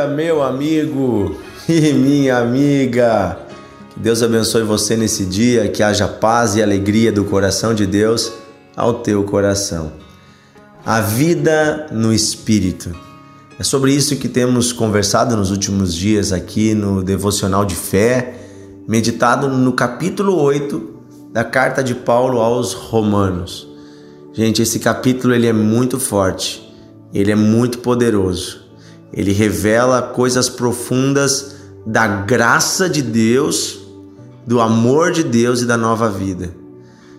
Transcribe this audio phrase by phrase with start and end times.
[0.00, 1.36] dia, meu amigo
[1.68, 3.38] e minha amiga.
[3.92, 8.32] Que Deus abençoe você nesse dia, que haja paz e alegria do coração de Deus
[8.76, 9.92] ao teu coração.
[10.84, 12.94] A vida no espírito.
[13.58, 18.34] É sobre isso que temos conversado nos últimos dias aqui no devocional de fé,
[18.88, 23.68] meditado no capítulo 8 da carta de Paulo aos Romanos.
[24.32, 26.66] Gente, esse capítulo ele é muito forte,
[27.12, 28.59] ele é muito poderoso.
[29.12, 33.80] Ele revela coisas profundas da graça de Deus,
[34.46, 36.54] do amor de Deus e da nova vida.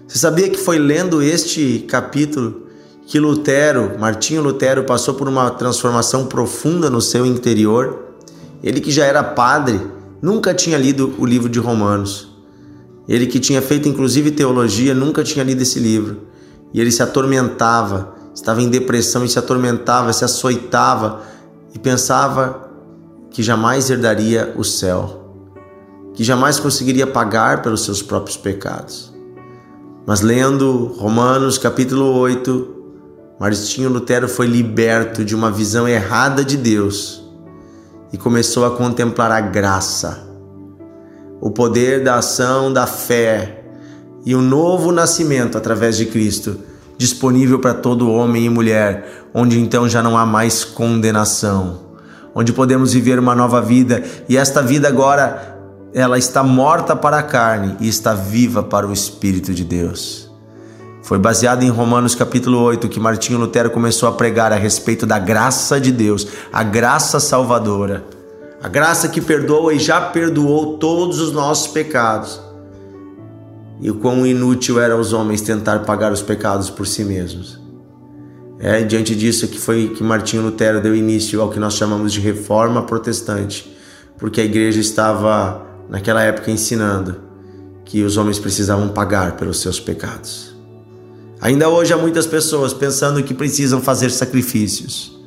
[0.08, 2.68] Você sabia que foi lendo este capítulo
[3.05, 7.99] que Lutero, Martinho Lutero, passou por uma transformação profunda no seu interior?
[8.63, 9.82] Ele que já era padre,
[10.21, 12.30] nunca tinha lido o livro de Romanos.
[13.08, 16.21] Ele que tinha feito inclusive teologia, nunca tinha lido esse livro.
[16.73, 21.21] E ele se atormentava, estava em depressão e se atormentava, se açoitava
[21.74, 22.70] e pensava
[23.30, 25.34] que jamais herdaria o céu,
[26.13, 29.13] que jamais conseguiria pagar pelos seus próprios pecados.
[30.05, 32.76] Mas lendo Romanos capítulo 8,
[33.40, 37.24] Martinho Lutero foi liberto de uma visão errada de Deus
[38.12, 40.28] e começou a contemplar a graça,
[41.40, 43.63] o poder da ação da fé
[44.26, 46.60] e o novo nascimento através de Cristo
[47.02, 51.80] disponível para todo homem e mulher, onde então já não há mais condenação,
[52.35, 55.57] onde podemos viver uma nova vida e esta vida agora
[55.96, 60.29] ela está morta para a carne e está viva para o Espírito de Deus.
[61.02, 65.18] Foi baseado em Romanos capítulo 8 que Martinho Lutero começou a pregar a respeito da
[65.18, 68.06] graça de Deus, a graça salvadora,
[68.62, 72.50] a graça que perdoa e já perdoou todos os nossos pecados
[73.81, 77.59] e quão inútil era aos homens tentar pagar os pecados por si mesmos.
[78.59, 82.19] É diante disso que foi que Martinho Lutero deu início ao que nós chamamos de
[82.19, 83.75] reforma protestante,
[84.19, 87.16] porque a igreja estava naquela época ensinando
[87.83, 90.56] que os homens precisavam pagar pelos seus pecados.
[91.41, 95.19] Ainda hoje há muitas pessoas pensando que precisam fazer sacrifícios,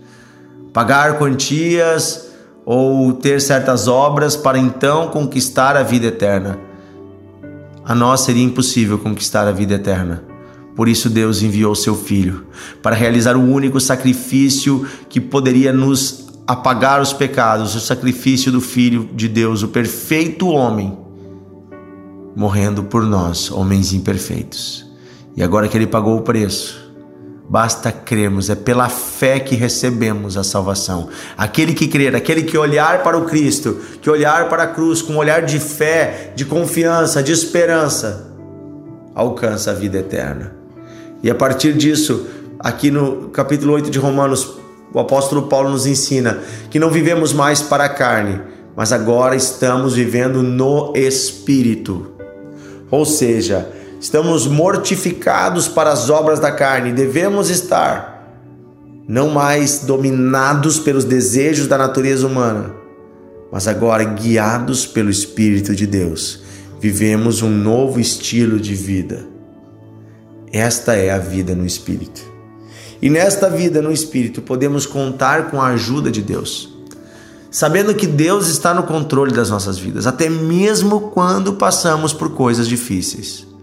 [0.73, 2.29] pagar quantias
[2.65, 6.57] ou ter certas obras para então conquistar a vida eterna
[7.85, 10.25] a nós seria impossível conquistar a vida eterna.
[10.75, 12.47] Por isso Deus enviou seu Filho
[12.83, 19.09] para realizar o único sacrifício que poderia nos apagar os pecados, o sacrifício do Filho
[19.15, 20.97] de Deus, o perfeito homem,
[22.35, 24.85] morrendo por nós, homens imperfeitos.
[25.37, 26.84] E agora que ele pagou o preço,
[27.49, 31.09] Basta crermos, é pela fé que recebemos a salvação.
[31.37, 35.13] Aquele que crer, aquele que olhar para o Cristo, que olhar para a cruz com
[35.13, 38.33] um olhar de fé, de confiança, de esperança,
[39.15, 40.57] alcança a vida eterna.
[41.23, 42.27] E a partir disso,
[42.59, 44.59] aqui no capítulo 8 de Romanos,
[44.93, 46.39] o apóstolo Paulo nos ensina
[46.71, 48.41] que não vivemos mais para a carne,
[48.75, 52.13] mas agora estamos vivendo no Espírito.
[52.91, 53.69] Ou seja,
[54.05, 58.37] Estamos mortificados para as obras da carne, devemos estar
[59.09, 62.75] não mais dominados pelos desejos da natureza humana,
[63.51, 66.43] mas agora guiados pelo Espírito de Deus.
[66.79, 69.27] Vivemos um novo estilo de vida.
[70.53, 72.21] Esta é a vida no Espírito.
[73.01, 76.77] E nesta vida no Espírito podemos contar com a ajuda de Deus,
[77.51, 82.69] sabendo que Deus está no controle das nossas vidas, até mesmo quando passamos por coisas
[82.69, 83.54] difíceis.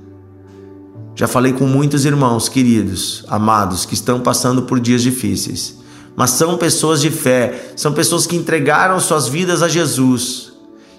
[1.22, 5.78] Já falei com muitos irmãos queridos, amados, que estão passando por dias difíceis,
[6.16, 10.52] mas são pessoas de fé, são pessoas que entregaram suas vidas a Jesus.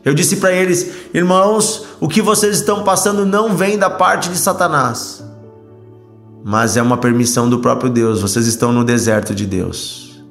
[0.04, 4.36] Eu disse para eles, irmãos, o que vocês estão passando não vem da parte de
[4.36, 5.24] Satanás,
[6.44, 8.22] mas é uma permissão do próprio Deus.
[8.22, 10.22] Vocês estão no deserto de Deus.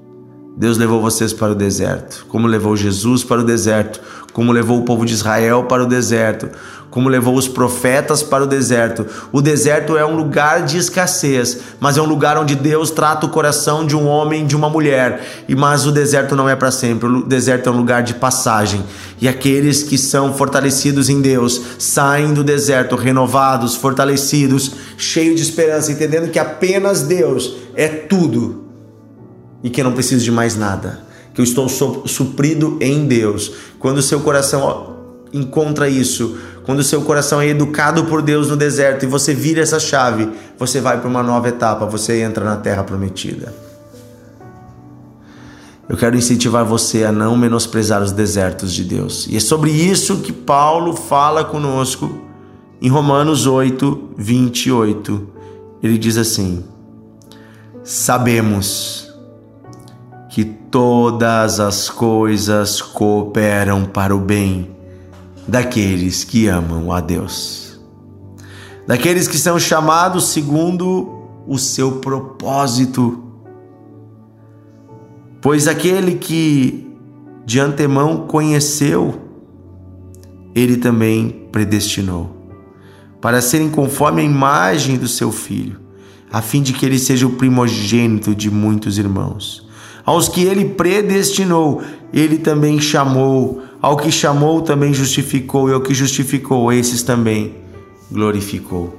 [0.55, 3.99] Deus levou vocês para o deserto, como levou Jesus para o deserto,
[4.31, 6.49] como levou o povo de Israel para o deserto,
[6.91, 9.07] como levou os profetas para o deserto.
[9.31, 13.29] O deserto é um lugar de escassez, mas é um lugar onde Deus trata o
[13.29, 15.43] coração de um homem, de uma mulher.
[15.47, 17.07] E mas o deserto não é para sempre.
[17.07, 18.83] O deserto é um lugar de passagem.
[19.19, 25.91] E aqueles que são fortalecidos em Deus saem do deserto renovados, fortalecidos, cheios de esperança,
[25.91, 28.65] entendendo que apenas Deus é tudo
[29.63, 33.51] e que eu não preciso de mais nada que eu estou suprido em Deus.
[33.79, 34.97] Quando o seu coração
[35.33, 36.37] encontra isso,
[36.71, 40.29] quando o seu coração é educado por Deus no deserto e você vira essa chave,
[40.57, 43.53] você vai para uma nova etapa, você entra na terra prometida.
[45.89, 49.27] Eu quero incentivar você a não menosprezar os desertos de Deus.
[49.29, 52.09] E é sobre isso que Paulo fala conosco
[52.81, 55.27] em Romanos 8, 28.
[55.83, 56.63] Ele diz assim:
[57.83, 59.13] Sabemos
[60.29, 64.79] que todas as coisas cooperam para o bem
[65.47, 67.79] daqueles que amam a Deus,
[68.87, 73.23] daqueles que são chamados segundo o seu propósito.
[75.41, 76.87] Pois aquele que
[77.45, 79.19] de antemão conheceu,
[80.53, 82.29] ele também predestinou,
[83.19, 85.79] para serem conforme a imagem do seu filho,
[86.31, 89.67] a fim de que ele seja o primogênito de muitos irmãos.
[90.05, 91.81] Aos que ele predestinou,
[92.13, 93.61] ele também chamou.
[93.81, 95.69] Ao que chamou, também justificou.
[95.69, 97.55] E ao que justificou, esses também
[98.11, 98.97] glorificou.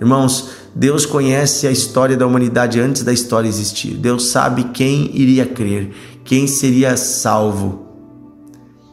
[0.00, 3.94] Irmãos, Deus conhece a história da humanidade antes da história existir.
[3.94, 5.90] Deus sabe quem iria crer,
[6.24, 7.86] quem seria salvo.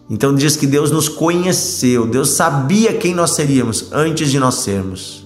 [0.09, 5.25] Então diz que Deus nos conheceu, Deus sabia quem nós seríamos antes de nós sermos.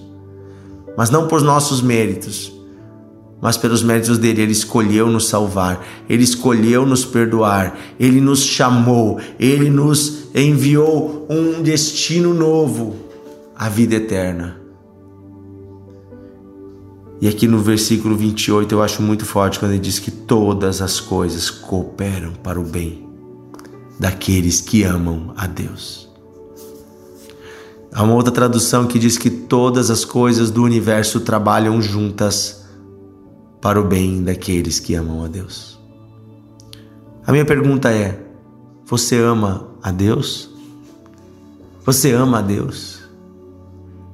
[0.96, 2.52] Mas não por nossos méritos,
[3.40, 9.18] mas pelos méritos dele, ele escolheu nos salvar, ele escolheu nos perdoar, ele nos chamou,
[9.38, 12.96] ele nos enviou um destino novo,
[13.56, 14.60] a vida eterna.
[17.20, 21.00] E aqui no versículo 28 eu acho muito forte quando ele diz que todas as
[21.00, 23.06] coisas cooperam para o bem
[23.98, 26.08] daqueles que amam a Deus.
[27.92, 32.59] Há uma outra tradução que diz que todas as coisas do universo trabalham juntas
[33.60, 35.78] para o bem daqueles que amam a Deus.
[37.26, 38.18] A minha pergunta é:
[38.86, 40.50] você ama a Deus?
[41.84, 43.00] Você ama a Deus?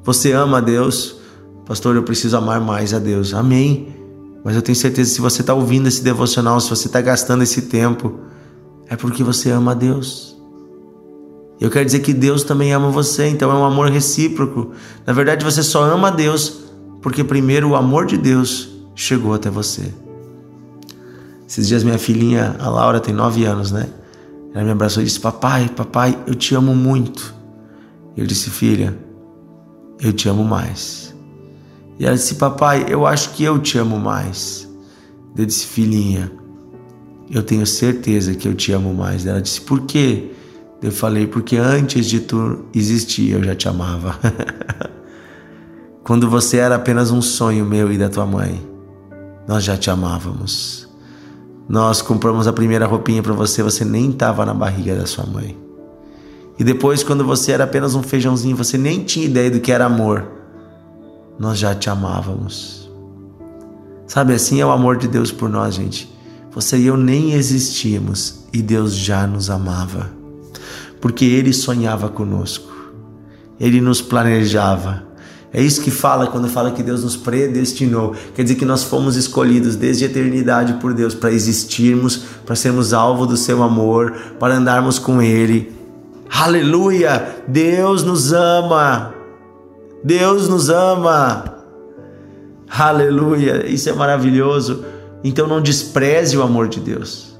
[0.04, 1.16] Você ama a Deus?
[1.64, 3.34] Pastor, eu preciso amar mais a Deus.
[3.34, 3.94] Amém.
[4.44, 7.62] Mas eu tenho certeza se você está ouvindo esse devocional, se você está gastando esse
[7.62, 8.20] tempo,
[8.88, 10.36] é porque você ama a Deus.
[11.60, 14.72] Eu quero dizer que Deus também ama você, então é um amor recíproco.
[15.04, 16.60] Na verdade, você só ama a Deus
[17.02, 19.92] porque primeiro o amor de Deus chegou até você.
[21.46, 23.88] Esses dias minha filhinha, a Laura, tem nove anos, né?
[24.52, 27.32] Ela me abraçou e disse: Papai, papai, eu te amo muito.
[28.16, 28.96] Eu disse: Filha,
[30.00, 31.14] eu te amo mais.
[32.00, 34.68] E ela disse: Papai, eu acho que eu te amo mais.
[35.36, 36.32] Eu disse: Filhinha,
[37.30, 39.26] eu tenho certeza que eu te amo mais.
[39.26, 40.32] Ela disse: Por quê?
[40.82, 44.18] Eu falei: Porque antes de tu existir, eu já te amava.
[46.02, 48.75] Quando você era apenas um sonho meu e da tua mãe,
[49.46, 50.88] nós já te amávamos.
[51.68, 55.56] Nós compramos a primeira roupinha para você, você nem estava na barriga da sua mãe.
[56.58, 59.84] E depois, quando você era apenas um feijãozinho, você nem tinha ideia do que era
[59.84, 60.36] amor
[61.38, 62.90] nós já te amávamos.
[64.06, 66.12] Sabe assim é o amor de Deus por nós, gente.
[66.52, 70.10] Você e eu nem existíamos e Deus já nos amava.
[71.00, 72.72] Porque Ele sonhava conosco,
[73.60, 75.04] Ele nos planejava.
[75.52, 78.14] É isso que fala quando fala que Deus nos predestinou.
[78.34, 82.92] Quer dizer que nós fomos escolhidos desde a eternidade por Deus para existirmos, para sermos
[82.92, 85.72] alvo do seu amor, para andarmos com Ele.
[86.30, 87.36] Aleluia!
[87.46, 89.14] Deus nos ama.
[90.04, 91.56] Deus nos ama.
[92.68, 94.84] Aleluia, isso é maravilhoso.
[95.24, 97.36] Então não despreze o amor de Deus.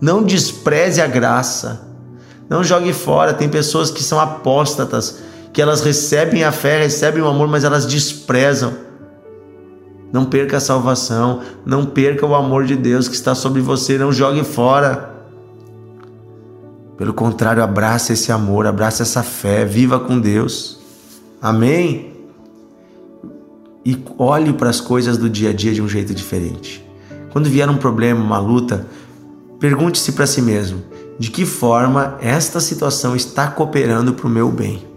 [0.00, 1.82] Não despreze a graça.
[2.48, 3.34] Não jogue fora.
[3.34, 5.18] Tem pessoas que são apóstatas,
[5.56, 8.74] que elas recebem a fé, recebem o amor, mas elas desprezam.
[10.12, 14.12] Não perca a salvação, não perca o amor de Deus que está sobre você, não
[14.12, 15.14] jogue fora.
[16.98, 20.78] Pelo contrário, abraça esse amor, abraça essa fé, viva com Deus.
[21.40, 22.12] Amém?
[23.82, 26.86] E olhe para as coisas do dia a dia de um jeito diferente.
[27.32, 28.86] Quando vier um problema, uma luta,
[29.58, 30.82] pergunte-se para si mesmo:
[31.18, 34.95] de que forma esta situação está cooperando para o meu bem?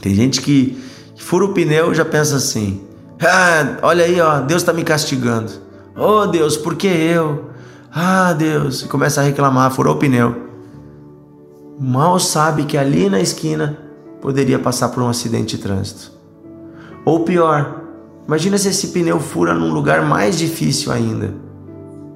[0.00, 0.78] Tem gente que,
[1.16, 2.80] fura o pneu e já pensa assim:
[3.20, 5.50] ah, olha aí, ó, Deus está me castigando.
[5.96, 7.50] Oh Deus, por que eu?
[7.92, 10.48] Ah Deus, e começa a reclamar, furou o pneu.
[11.80, 13.78] Mal sabe que ali na esquina
[14.20, 16.12] poderia passar por um acidente de trânsito.
[17.04, 17.82] Ou pior,
[18.26, 21.34] imagina se esse pneu fura num lugar mais difícil ainda,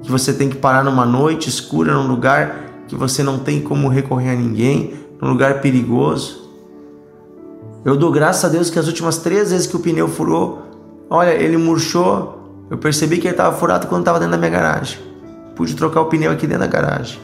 [0.03, 3.89] que você tem que parar numa noite escura, num lugar que você não tem como
[3.89, 6.42] recorrer a ninguém, num lugar perigoso.
[7.85, 10.63] Eu dou graças a Deus que as últimas três vezes que o pneu furou,
[11.11, 12.67] olha, ele murchou.
[12.71, 14.99] Eu percebi que ele estava furado quando estava dentro da minha garagem.
[15.57, 17.19] Pude trocar o pneu aqui dentro da garagem.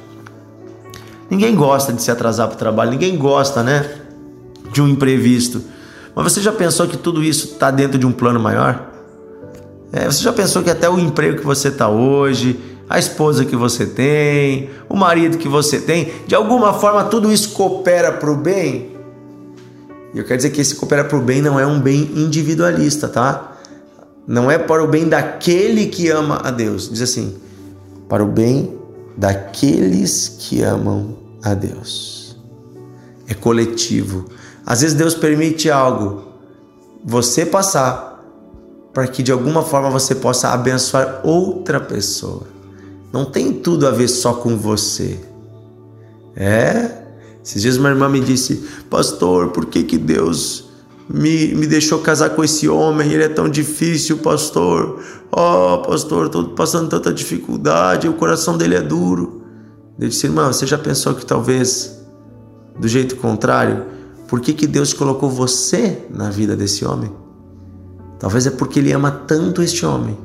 [1.31, 4.07] Ninguém gosta de se atrasar para o trabalho, ninguém gosta, né?
[4.73, 5.63] de um imprevisto.
[6.15, 8.89] Mas você já pensou que tudo isso está dentro de um plano maior?
[9.93, 13.57] É, você já pensou que até o emprego que você está hoje, a esposa que
[13.57, 18.37] você tem, o marido que você tem, de alguma forma tudo isso coopera para o
[18.37, 18.98] bem?
[20.15, 23.09] E eu quero dizer que esse coopera para o bem não é um bem individualista,
[23.09, 23.57] tá?
[24.27, 26.91] Não é para o bem daquele que ama a Deus.
[26.91, 27.37] Diz assim:
[28.09, 28.79] para o bem
[29.17, 32.37] daqueles que amam a Deus.
[33.27, 34.27] É coletivo.
[34.65, 36.29] Às vezes Deus permite algo
[37.05, 38.09] você passar
[38.93, 42.47] para que de alguma forma você possa abençoar outra pessoa.
[43.13, 45.19] Não tem tudo a ver só com você.
[46.37, 46.98] É?
[47.49, 50.69] Esses dias uma irmã me disse, pastor, por que, que Deus
[51.09, 53.11] me, me deixou casar com esse homem?
[53.11, 55.03] Ele é tão difícil, pastor.
[55.33, 59.45] Oh, pastor, estou passando tanta dificuldade, o coração dele é duro.
[59.99, 61.99] Eu disse, irmã, você já pensou que talvez
[62.79, 63.87] do jeito contrário?
[64.29, 67.11] Por que, que Deus colocou você na vida desse homem?
[68.19, 70.19] Talvez é porque ele ama tanto este homem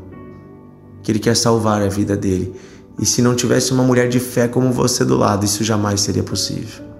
[1.01, 2.53] que ele quer salvar a vida dele.
[2.99, 6.21] E se não tivesse uma mulher de fé como você do lado, isso jamais seria
[6.21, 6.91] possível.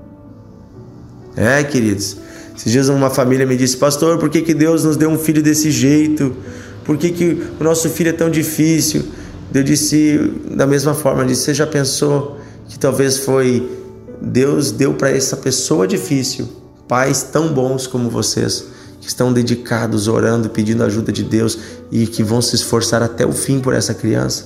[1.36, 2.18] É, queridos.
[2.56, 5.42] Esses dias uma família me disse, pastor, por que, que Deus nos deu um filho
[5.42, 6.36] desse jeito?
[6.86, 9.04] Por que, que o nosso filho é tão difícil?
[9.54, 13.68] Eu disse, da mesma forma, disse, você já pensou que talvez foi
[14.22, 18.66] Deus deu para essa pessoa difícil pais tão bons como vocês,
[19.02, 21.58] que estão dedicados, orando, pedindo ajuda de Deus
[21.92, 24.46] e que vão se esforçar até o fim por essa criança,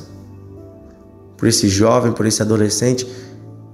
[1.36, 3.08] por esse jovem, por esse adolescente.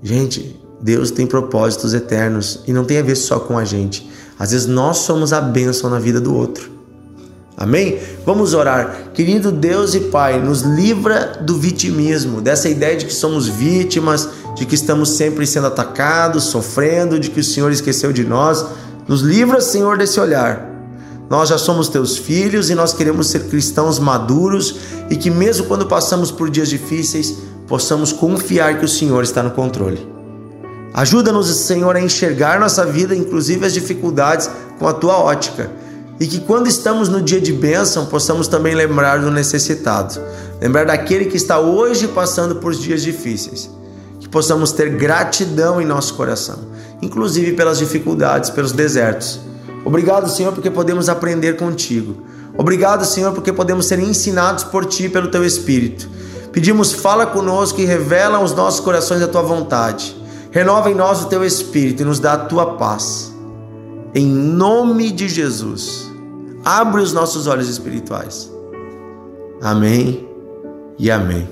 [0.02, 4.12] Gente, Deus tem propósitos eternos e não tem a ver só com a gente.
[4.38, 6.70] Às vezes nós somos a bênção na vida do outro.
[7.56, 8.00] Amém?
[8.26, 9.12] Vamos orar.
[9.14, 14.66] Querido Deus e Pai, nos livra do vitimismo, dessa ideia de que somos vítimas, de
[14.66, 18.66] que estamos sempre sendo atacados, sofrendo, de que o Senhor esqueceu de nós.
[19.08, 20.70] Nos livra, Senhor, desse olhar.
[21.30, 24.76] Nós já somos teus filhos e nós queremos ser cristãos maduros
[25.10, 27.38] e que, mesmo quando passamos por dias difíceis,
[27.70, 30.23] possamos confiar que o Senhor está no controle.
[30.94, 35.72] Ajuda-nos, Senhor, a enxergar nossa vida, inclusive as dificuldades, com a tua ótica.
[36.20, 40.22] E que quando estamos no dia de bênção, possamos também lembrar do necessitado,
[40.62, 43.70] lembrar daquele que está hoje passando por dias difíceis.
[44.20, 46.60] Que possamos ter gratidão em nosso coração,
[47.02, 49.40] inclusive pelas dificuldades, pelos desertos.
[49.84, 52.24] Obrigado, Senhor, porque podemos aprender contigo.
[52.56, 56.08] Obrigado, Senhor, porque podemos ser ensinados por ti pelo teu Espírito.
[56.52, 60.16] Pedimos, fala conosco e revela aos nossos corações a tua vontade.
[60.54, 63.34] Renova em nós o teu espírito e nos dá a tua paz.
[64.14, 66.12] Em nome de Jesus,
[66.64, 68.52] abre os nossos olhos espirituais.
[69.60, 70.30] Amém
[71.00, 71.50] e amém.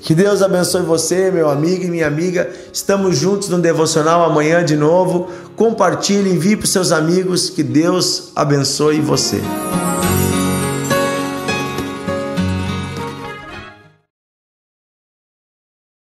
[0.00, 2.50] Que Deus abençoe você, meu amigo e minha amiga.
[2.72, 5.28] Estamos juntos no devocional amanhã de novo.
[5.54, 7.50] Compartilhe, envie para os seus amigos.
[7.50, 9.40] Que Deus abençoe você.